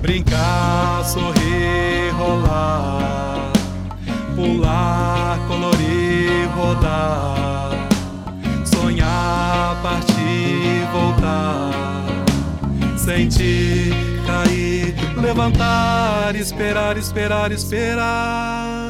[0.00, 3.52] Brincar, sorrir, rolar,
[4.34, 7.70] pular, colorir, rodar,
[8.64, 11.72] sonhar, partir, voltar,
[12.96, 13.92] sentir,
[14.24, 14.87] cair,
[15.20, 18.86] levantar, esperar, esperar, esperar.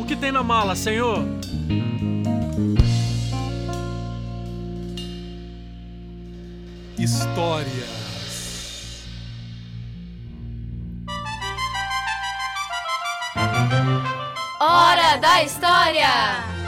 [0.00, 1.24] O que tem na mala, senhor?
[6.98, 8.00] Histórias.
[14.60, 16.59] Hora da História!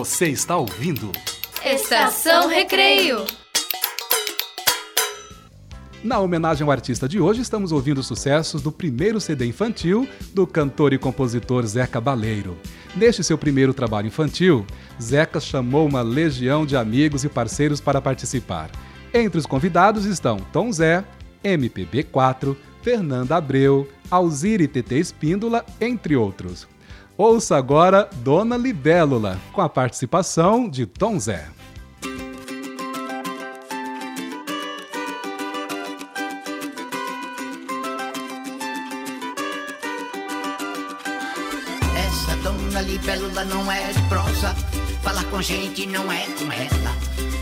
[0.00, 1.12] Você está ouvindo?
[1.62, 3.22] Estação Recreio.
[6.02, 10.94] Na homenagem ao artista de hoje, estamos ouvindo sucessos do primeiro CD infantil do cantor
[10.94, 12.56] e compositor Zeca Baleiro.
[12.96, 14.64] Neste seu primeiro trabalho infantil,
[14.98, 18.70] Zeca chamou uma legião de amigos e parceiros para participar.
[19.12, 21.04] Entre os convidados estão Tom Zé,
[21.44, 26.66] MPB4, Fernanda Abreu, Alzire TT Espíndola, entre outros.
[27.22, 31.46] Ouça agora Dona Libélula, com a participação de Tom Zé.
[41.94, 44.54] Essa dona libélula não é de prosa.
[45.02, 46.96] Falar com gente não é com ela.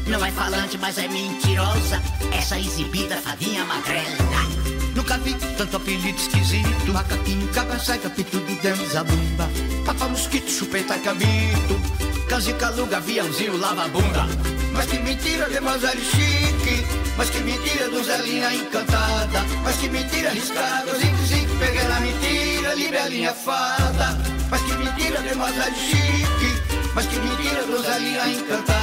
[0.08, 2.02] Não é falante, mas é mentirosa.
[2.36, 4.67] Essa exibida fadinha magrela.
[4.94, 6.92] Nunca vi tanto apelido esquisito.
[6.92, 8.46] Macaquinho, cabra cega, pitudo,
[8.92, 9.48] zabumba.
[9.84, 11.80] Papa, mosquito, chupeta, cabito.
[12.28, 14.26] Cães caluga, aviãozinho, lava a bunda.
[14.72, 16.86] Mas que mentira, demoiselle chique.
[17.16, 19.44] Mas que mentira, donzelinha encantada.
[19.64, 21.56] Mas que mentira, arriscada, zique, zique.
[21.58, 24.18] Peguei na mentira, libelinha fada.
[24.50, 26.50] Mas que mentira, demoiselle chique.
[26.94, 28.77] Mas que mentira, donzelinha encantada.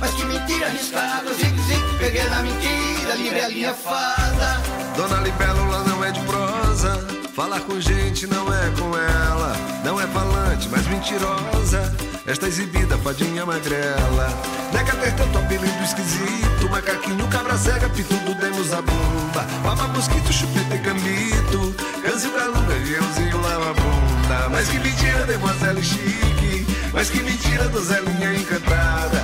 [0.00, 1.98] Mas que mentira, arriscada, zique, zique.
[1.98, 4.60] Peguei na mentira, libelinha fada.
[4.96, 7.06] Dona Libélula não é de prosa.
[7.34, 9.56] Falar com gente não é com ela.
[9.84, 11.94] Não é falante, mas mentirosa.
[12.26, 14.28] Esta exibida fadinha magrela.
[14.72, 16.68] Nega ter tanto apelido esquisito.
[16.70, 19.46] Macaquinho, cabra cega, pitudo, demos a bumba.
[19.62, 21.74] Papa, mosquito, chupeta e gambito.
[22.02, 24.48] Canzio, calunga, geãozinho, lava bunda.
[24.50, 26.66] Mas que mentira, demoiselle chique.
[26.92, 29.17] Mas que mentira, donzelinha encantada.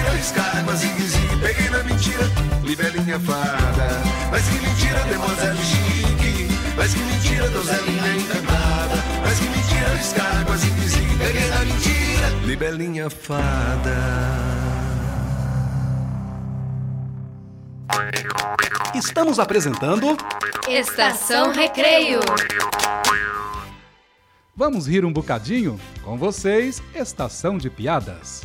[0.00, 1.36] Mas Mas que mentira, riscar água, zigue-zigue.
[1.40, 2.24] Peguei na mentira,
[2.62, 4.02] libelinha fada.
[4.30, 6.48] Mas que mentira, demoiselle chique.
[6.76, 8.94] Mas que mentira, donzelinha encantada.
[9.22, 11.18] Mas que mentira, riscar água, zigue-zigue.
[11.18, 13.96] Peguei na mentira, libelinha fada.
[18.94, 20.16] Estamos apresentando
[20.68, 22.20] Estação Recreio.
[24.54, 25.80] Vamos rir um bocadinho?
[26.02, 28.42] Com vocês, Estação de Piadas.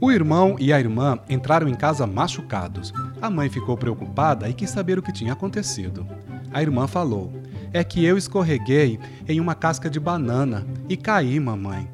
[0.00, 2.92] O irmão e a irmã entraram em casa machucados.
[3.20, 6.06] A mãe ficou preocupada e quis saber o que tinha acontecido.
[6.52, 7.32] A irmã falou:
[7.72, 11.88] É que eu escorreguei em uma casca de banana e caí, mamãe.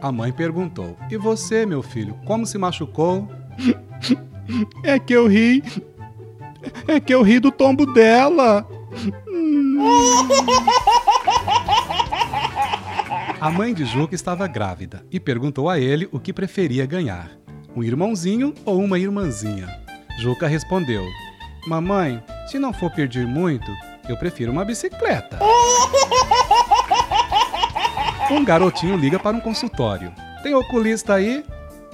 [0.00, 3.28] A mãe perguntou: E você, meu filho, como se machucou?
[4.82, 5.62] É que eu ri.
[6.86, 8.66] É que eu ri do tombo dela.
[13.38, 17.30] A mãe de Juca estava grávida e perguntou a ele o que preferia ganhar:
[17.78, 19.68] um irmãozinho ou uma irmãzinha.
[20.18, 21.04] Juca respondeu:
[21.66, 23.70] Mamãe, se não for pedir muito,
[24.08, 25.38] eu prefiro uma bicicleta.
[28.30, 30.12] Um garotinho liga para um consultório.
[30.42, 31.42] Tem oculista aí?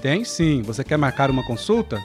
[0.02, 0.62] Tem sim.
[0.62, 2.04] Você quer marcar uma consulta?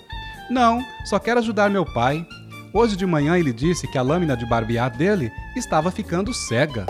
[0.51, 2.23] Não, só quero ajudar meu pai.
[2.71, 6.85] Hoje de manhã ele disse que a lâmina de barbear dele estava ficando cega.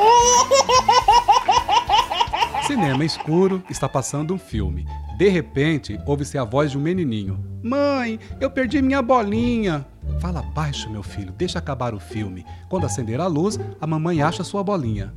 [2.67, 4.85] Cinema escuro, está passando um filme.
[5.19, 7.43] De repente, ouve-se a voz de um menininho.
[7.61, 9.85] Mãe, eu perdi minha bolinha.
[10.21, 12.45] Fala baixo, meu filho, deixa acabar o filme.
[12.69, 15.13] Quando acender a luz, a mamãe acha sua bolinha.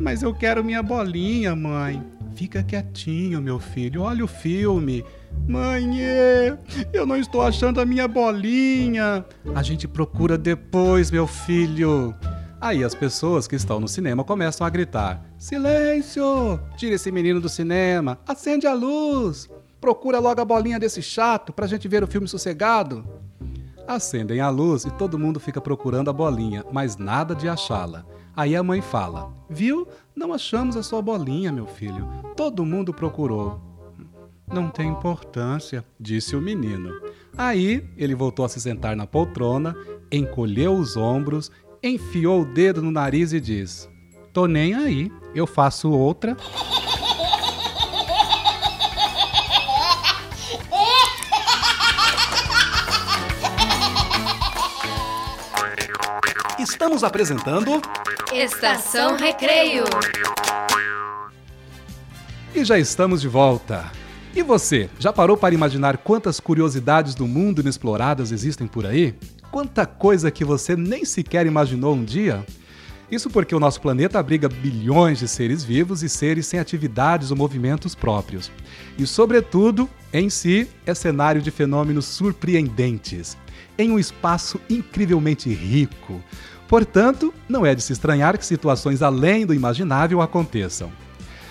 [0.00, 2.02] Mas eu quero minha bolinha, mãe.
[2.34, 5.04] Fica quietinho, meu filho, olha o filme.
[5.46, 5.90] Mãe,
[6.90, 9.26] eu não estou achando a minha bolinha.
[9.54, 12.14] A gente procura depois, meu filho.
[12.64, 16.58] Aí as pessoas que estão no cinema começam a gritar: Silêncio!
[16.78, 18.18] Tira esse menino do cinema!
[18.26, 19.50] Acende a luz!
[19.78, 23.06] Procura logo a bolinha desse chato pra gente ver o filme sossegado.
[23.86, 28.06] Acendem a luz e todo mundo fica procurando a bolinha, mas nada de achá-la.
[28.34, 29.86] Aí a mãe fala: Viu?
[30.16, 32.08] Não achamos a sua bolinha, meu filho.
[32.34, 33.60] Todo mundo procurou.
[34.50, 36.90] Não tem importância, disse o menino.
[37.36, 39.76] Aí ele voltou a se sentar na poltrona,
[40.12, 41.50] encolheu os ombros,
[41.88, 43.88] enfiou o dedo no nariz e diz:
[44.32, 46.36] Tô nem aí, eu faço outra.
[56.58, 57.82] Estamos apresentando
[58.32, 59.84] Estação Recreio.
[62.54, 63.90] E já estamos de volta.
[64.34, 69.14] E você, já parou para imaginar quantas curiosidades do mundo inexploradas existem por aí?
[69.54, 72.44] Quanta coisa que você nem sequer imaginou um dia?
[73.08, 77.36] Isso porque o nosso planeta abriga bilhões de seres vivos e seres sem atividades ou
[77.36, 78.50] movimentos próprios.
[78.98, 83.38] E, sobretudo, em si, é cenário de fenômenos surpreendentes,
[83.78, 86.20] em um espaço incrivelmente rico.
[86.66, 90.90] Portanto, não é de se estranhar que situações além do imaginável aconteçam.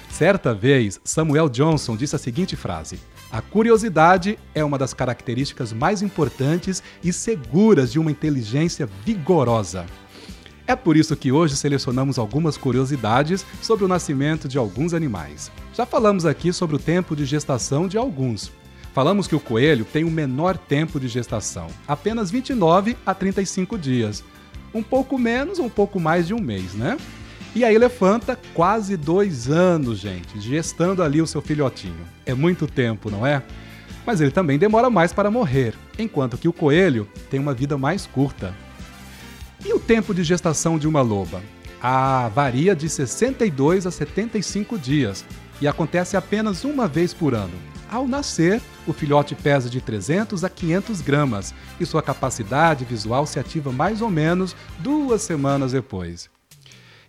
[0.10, 3.00] Certa vez, Samuel Johnson disse a seguinte frase:
[3.34, 9.88] A curiosidade é uma das características mais importantes e seguras de uma inteligência vigorosa.
[10.68, 15.52] É por isso que hoje selecionamos algumas curiosidades sobre o nascimento de alguns animais.
[15.74, 18.52] Já falamos aqui sobre o tempo de gestação de alguns.
[18.94, 24.24] Falamos que o coelho tem o menor tempo de gestação, apenas 29 a 35 dias.
[24.72, 26.98] Um pouco menos ou um pouco mais de um mês, né?
[27.56, 32.08] E a elefanta, quase dois anos, gente, gestando ali o seu filhotinho.
[32.26, 33.44] É muito tempo, não é?
[34.06, 38.08] Mas ele também demora mais para morrer, enquanto que o coelho tem uma vida mais
[38.08, 38.56] curta.
[39.64, 41.44] E o tempo de gestação de uma loba?
[41.80, 45.24] Ah, varia de 62 a 75 dias
[45.62, 47.54] e acontece apenas uma vez por ano.
[47.90, 53.40] Ao nascer, o filhote pesa de 300 a 500 gramas e sua capacidade visual se
[53.40, 56.33] ativa mais ou menos duas semanas depois.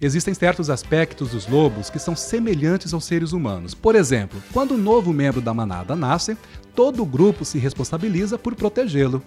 [0.05, 3.73] Existem certos aspectos dos lobos que são semelhantes aos seres humanos.
[3.73, 6.37] Por exemplo, quando um novo membro da manada nasce,
[6.75, 9.23] todo o grupo se responsabiliza por protegê-lo.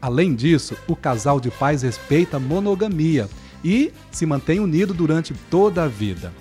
[0.00, 3.28] Além disso, o casal de pais respeita a monogamia
[3.64, 6.32] e se mantém unido durante toda a vida.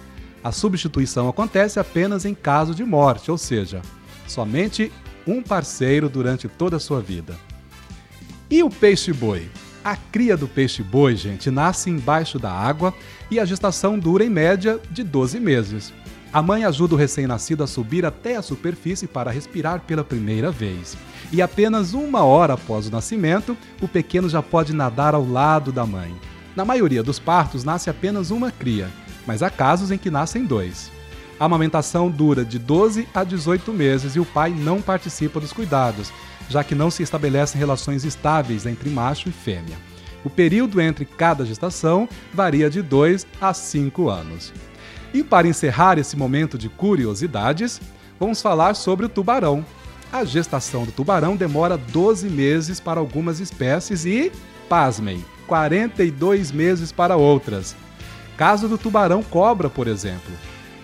[0.44, 3.82] A substituição acontece apenas em caso de morte, ou seja,
[4.28, 4.92] somente
[5.26, 7.36] um parceiro durante toda a sua vida.
[8.52, 9.50] E o peixe-boi?
[9.84, 12.94] A cria do peixe-boi, gente, nasce embaixo da água
[13.32, 15.94] e a gestação dura em média de 12 meses.
[16.32, 20.98] A mãe ajuda o recém-nascido a subir até a superfície para respirar pela primeira vez.
[21.32, 25.86] E apenas uma hora após o nascimento, o pequeno já pode nadar ao lado da
[25.86, 26.14] mãe.
[26.56, 28.90] Na maioria dos partos, nasce apenas uma cria,
[29.26, 30.92] mas há casos em que nascem dois.
[31.40, 36.12] A amamentação dura de 12 a 18 meses e o pai não participa dos cuidados,
[36.50, 39.78] já que não se estabelecem relações estáveis entre macho e fêmea.
[40.26, 44.52] O período entre cada gestação varia de 2 a 5 anos.
[45.14, 47.80] E para encerrar esse momento de curiosidades,
[48.20, 49.66] vamos falar sobre o tubarão.
[50.12, 54.30] A gestação do tubarão demora 12 meses para algumas espécies e,
[54.68, 57.78] pasmem, 42 meses para outras.
[58.36, 60.34] Caso do tubarão cobra, por exemplo.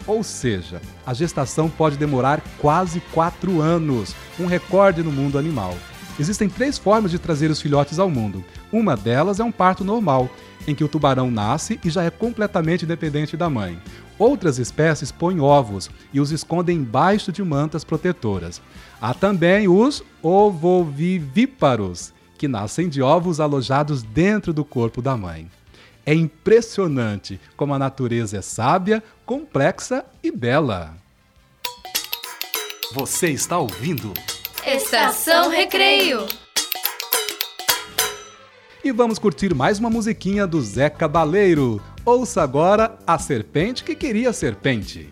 [0.07, 5.75] Ou seja, a gestação pode demorar quase 4 anos, um recorde no mundo animal.
[6.19, 8.43] Existem três formas de trazer os filhotes ao mundo.
[8.71, 10.29] Uma delas é um parto normal,
[10.67, 13.77] em que o tubarão nasce e já é completamente dependente da mãe.
[14.17, 18.61] Outras espécies põem ovos e os escondem embaixo de mantas protetoras.
[19.01, 25.49] Há também os ovovivíparos, que nascem de ovos alojados dentro do corpo da mãe.
[26.05, 30.95] É impressionante como a natureza é sábia, complexa e bela.
[32.93, 34.13] Você está ouvindo?
[34.65, 36.28] Estação Recreio.
[38.84, 41.82] E vamos curtir mais uma musiquinha do Zé Cabaleiro.
[42.05, 45.11] Ouça agora A Serpente que Queria Serpente.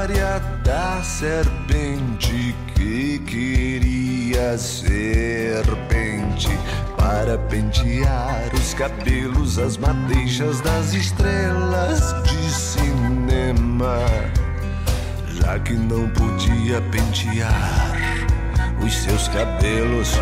[0.00, 6.48] História da serpente que queria serpente
[6.96, 13.98] para pentear os cabelos, as madeixas das estrelas de cinema.
[15.34, 17.92] Já que não podia pentear
[18.82, 20.14] os seus cabelos,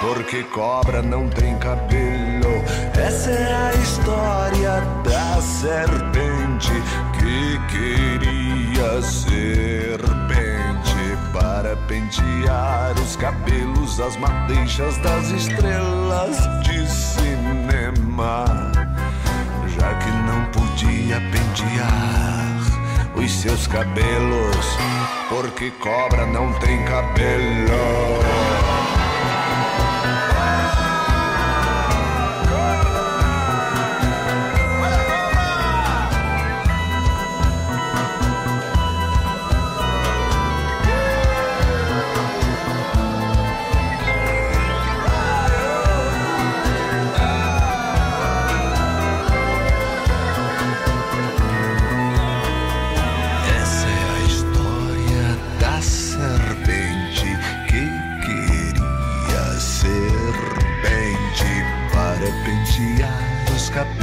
[0.00, 2.64] porque cobra não tem cabelo.
[3.00, 6.72] Essa é a história da serpente
[7.16, 8.33] que queria
[9.02, 10.04] serpente
[11.32, 18.44] para pentear os cabelos, as madeixas das estrelas de cinema.
[19.76, 22.44] Já que não podia pentear
[23.16, 24.66] os seus cabelos,
[25.28, 28.73] porque cobra não tem cabelo.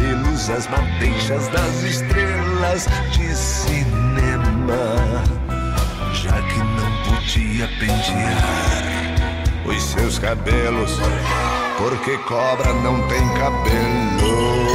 [0.02, 5.24] Cabelos, as madeixas das estrelas de cinema.
[6.14, 9.16] Já que não podia pentear
[9.66, 10.92] os seus cabelos,
[11.78, 14.72] porque cobra não tem cabelo.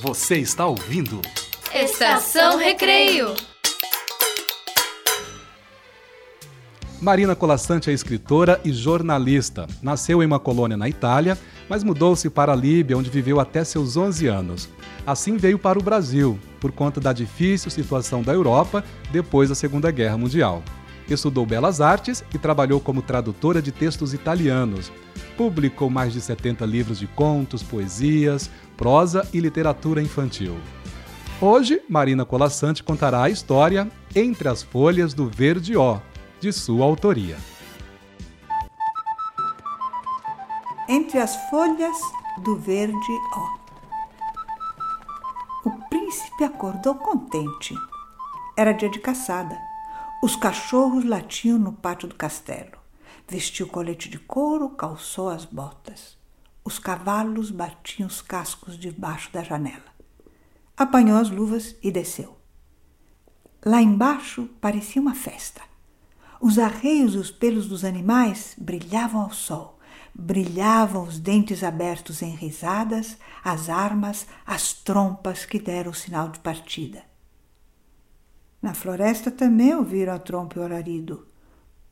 [0.00, 1.20] Você está ouvindo?
[1.74, 3.34] Estação Recreio.
[7.00, 9.68] Marina Colassante é escritora e jornalista.
[9.80, 11.38] Nasceu em uma colônia na Itália,
[11.68, 14.68] mas mudou-se para a Líbia, onde viveu até seus 11 anos.
[15.06, 18.82] Assim veio para o Brasil, por conta da difícil situação da Europa
[19.12, 20.60] depois da Segunda Guerra Mundial.
[21.08, 24.90] Estudou Belas Artes e trabalhou como tradutora de textos italianos.
[25.36, 30.56] Publicou mais de 70 livros de contos, poesias, prosa e literatura infantil.
[31.40, 36.00] Hoje, Marina Colassante contará a história Entre as Folhas do Verde Ó,
[36.40, 37.36] de sua autoria.
[40.88, 41.96] Entre as folhas
[42.42, 43.58] do verde ó.
[45.64, 47.74] O príncipe acordou contente.
[48.56, 49.58] Era dia de caçada.
[50.22, 52.78] Os cachorros latiam no pátio do castelo.
[53.28, 56.16] Vestiu o colete de couro, calçou as botas.
[56.64, 59.92] Os cavalos batiam os cascos debaixo da janela.
[60.76, 62.38] Apanhou as luvas e desceu.
[63.64, 65.67] Lá embaixo parecia uma festa.
[66.40, 69.78] Os arreios e os pelos dos animais brilhavam ao sol.
[70.14, 76.38] Brilhavam os dentes abertos em risadas, as armas, as trompas que deram o sinal de
[76.38, 77.02] partida.
[78.60, 81.26] Na floresta também ouviram a trompa e o alarido.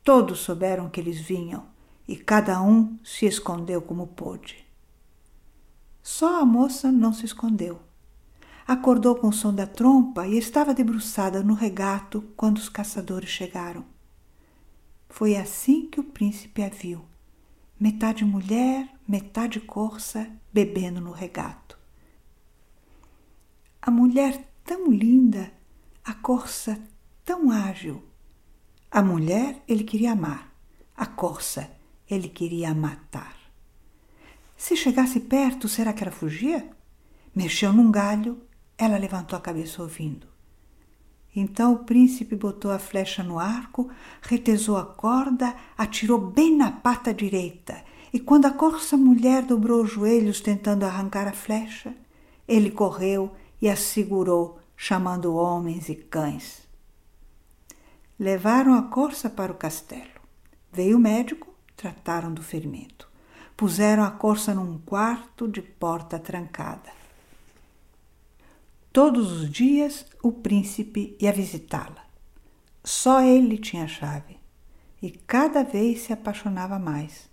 [0.03, 1.65] Todos souberam que eles vinham
[2.07, 4.65] e cada um se escondeu como pôde.
[6.01, 7.81] Só a moça não se escondeu.
[8.65, 13.96] Acordou com o som da trompa e estava debruçada no regato quando os caçadores chegaram.
[15.09, 17.05] Foi assim que o príncipe a viu,
[17.79, 21.77] metade mulher, metade corça, bebendo no regato.
[23.81, 25.51] A mulher tão linda,
[26.03, 26.79] a corça
[27.23, 28.03] tão ágil.
[28.91, 30.53] A mulher ele queria amar,
[30.95, 31.71] a corça
[32.09, 33.37] ele queria matar.
[34.55, 36.69] Se chegasse perto, será que ela fugia?
[37.35, 38.41] Mexeu num galho,
[38.77, 40.27] ela levantou a cabeça ouvindo.
[41.39, 43.91] Então o príncipe botou a flecha no arco,
[44.23, 49.91] retesou a corda, atirou bem na pata direita, e quando a corça mulher dobrou os
[49.91, 51.93] joelhos tentando arrancar a flecha,
[52.47, 56.63] ele correu e a segurou, chamando homens e cães.
[58.19, 60.19] Levaram a corça para o castelo.
[60.73, 63.07] Veio o médico, trataram do ferimento.
[63.55, 66.96] Puseram a corça num quarto de porta trancada.
[68.97, 72.03] Todos os dias o príncipe ia visitá-la.
[72.83, 74.39] Só ele tinha a chave
[74.99, 77.29] e cada vez se apaixonava mais.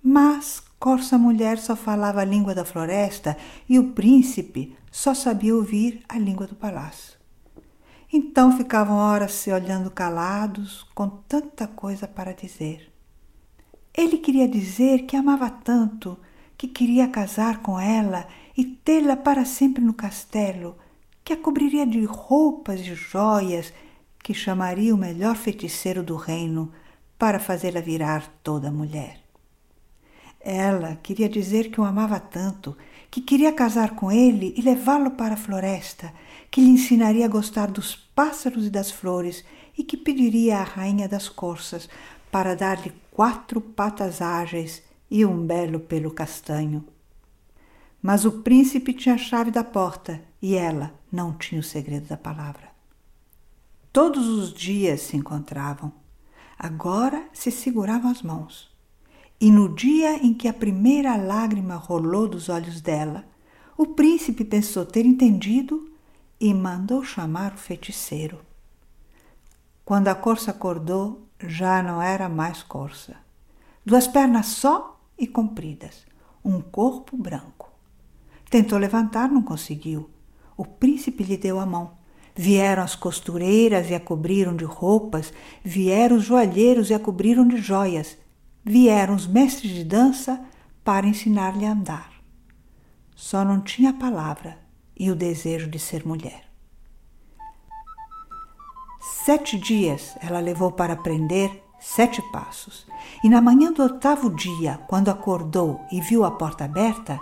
[0.00, 3.36] Mas Corça Mulher só falava a língua da floresta
[3.68, 7.18] e o príncipe só sabia ouvir a língua do palácio.
[8.12, 12.92] Então ficavam horas se olhando calados, com tanta coisa para dizer.
[13.92, 16.16] Ele queria dizer que amava tanto,
[16.56, 20.76] que queria casar com ela e tê-la para sempre no castelo,
[21.24, 23.72] que a cobriria de roupas e joias,
[24.22, 26.72] que chamaria o melhor feiticeiro do reino
[27.18, 29.20] para fazê-la virar toda mulher.
[30.40, 32.76] Ela queria dizer que o amava tanto,
[33.10, 36.12] que queria casar com ele e levá-lo para a floresta,
[36.50, 39.44] que lhe ensinaria a gostar dos pássaros e das flores
[39.78, 41.88] e que pediria à rainha das corças
[42.30, 46.84] para dar-lhe quatro patas ágeis e um belo pelo castanho.
[48.02, 52.16] Mas o príncipe tinha a chave da porta e ela não tinha o segredo da
[52.16, 52.72] palavra.
[53.92, 55.92] Todos os dias se encontravam.
[56.58, 58.72] Agora se seguravam as mãos.
[59.38, 63.24] E no dia em que a primeira lágrima rolou dos olhos dela,
[63.76, 65.92] o príncipe pensou ter entendido
[66.40, 68.40] e mandou chamar o feiticeiro.
[69.84, 73.16] Quando a corça acordou, já não era mais corça.
[73.84, 76.06] Duas pernas só e compridas,
[76.44, 77.70] um corpo branco.
[78.48, 80.08] Tentou levantar, não conseguiu.
[80.56, 81.92] O príncipe lhe deu a mão.
[82.34, 85.32] Vieram as costureiras e a cobriram de roupas,
[85.62, 88.16] vieram os joalheiros e a cobriram de joias,
[88.64, 90.40] vieram os mestres de dança
[90.82, 92.10] para ensinar-lhe a andar.
[93.14, 94.58] Só não tinha a palavra
[94.98, 96.44] e o desejo de ser mulher.
[99.24, 102.86] Sete dias ela levou para aprender sete passos,
[103.24, 107.20] e na manhã do oitavo dia, quando acordou e viu a porta aberta,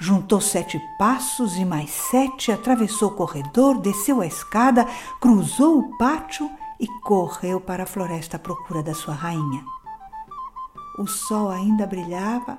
[0.00, 4.86] juntou sete passos e mais sete, atravessou o corredor, desceu a escada,
[5.20, 9.64] cruzou o pátio e correu para a floresta à procura da sua rainha.
[10.98, 12.58] O sol ainda brilhava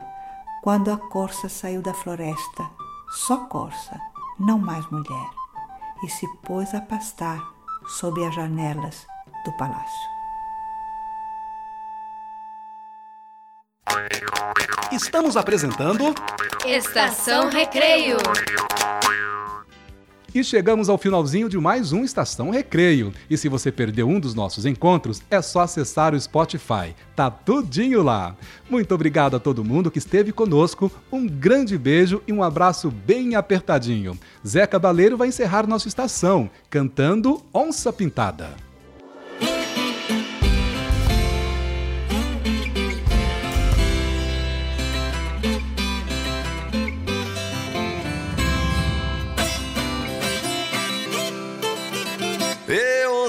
[0.62, 2.70] quando a corça saiu da floresta,
[3.10, 4.00] só corça,
[4.38, 5.30] não mais mulher,
[6.04, 7.42] e se pôs a pastar
[7.88, 9.08] sob as janelas
[9.46, 10.19] do palácio.
[14.92, 16.14] Estamos apresentando
[16.66, 18.18] Estação Recreio.
[20.34, 23.12] E chegamos ao finalzinho de mais um Estação Recreio.
[23.30, 26.96] E se você perdeu um dos nossos encontros, é só acessar o Spotify.
[27.16, 28.36] Tá tudinho lá.
[28.70, 30.92] Muito obrigado a todo mundo que esteve conosco.
[31.12, 34.18] Um grande beijo e um abraço bem apertadinho.
[34.46, 38.69] Zé Cabaleiro vai encerrar nossa estação cantando Onça Pintada.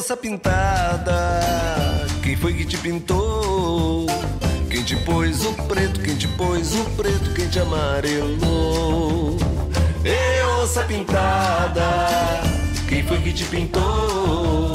[0.01, 1.41] Onça pintada,
[2.23, 4.07] quem foi que te pintou?
[4.71, 9.37] Quem te pôs o preto, quem te pôs o preto, quem te amarelou?
[10.03, 11.85] Ê, onça pintada,
[12.89, 14.73] quem foi que te pintou?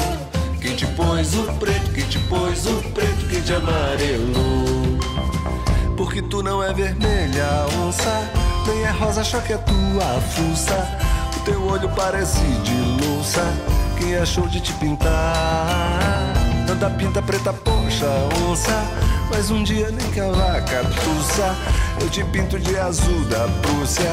[0.62, 5.00] Quem te pôs o preto, quem te pôs o preto, quem te amarelou?
[5.98, 8.32] Porque tu não é vermelha, onça,
[8.68, 11.00] nem é rosa, só que é tua fuça.
[11.36, 13.42] O teu olho parece de louça
[13.98, 16.34] quem achou de te pintar?
[16.68, 18.08] Tanta pinta preta, poxa,
[18.50, 19.06] onça.
[19.30, 21.56] Mas um dia nem que a vaca tussa,
[22.00, 24.12] eu te pinto de azul da Prússia.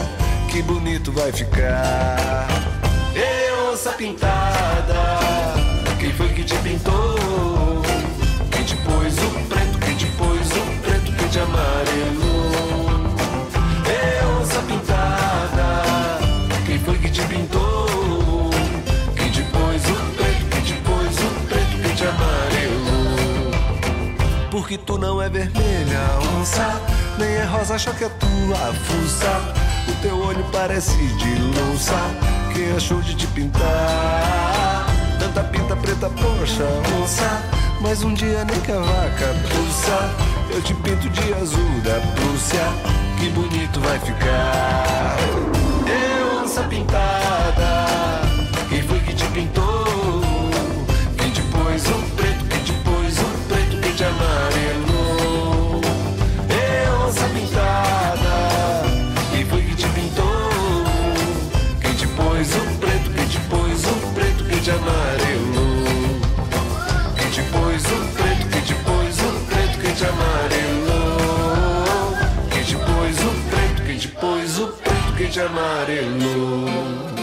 [0.50, 2.46] Que bonito vai ficar.
[3.14, 5.20] Ê, onça pintada,
[5.98, 7.82] quem foi que te pintou?
[8.50, 12.31] Quem te pôs o preto, quem te pôs o preto, quem te amarelou?
[24.72, 26.00] Porque tu não é vermelha,
[26.40, 26.80] onça,
[27.18, 29.54] nem é rosa, só que é tua fuça.
[29.86, 31.92] O teu olho parece de louça,
[32.54, 34.86] quem achou de te pintar?
[35.18, 36.64] Tanta pinta preta, poxa,
[37.02, 37.42] onça,
[37.82, 40.10] mas um dia nem que a vaca pulsa.
[40.54, 42.64] Eu te pinto de azul da Prússia,
[43.20, 45.18] que bonito vai ficar.
[45.86, 48.22] Eu, onça pintada,
[48.70, 49.71] quem foi que te pintou?
[75.32, 77.21] Quem te